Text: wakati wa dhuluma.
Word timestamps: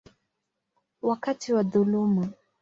wakati 1.01 1.53
wa 1.53 1.63
dhuluma. 1.63 2.29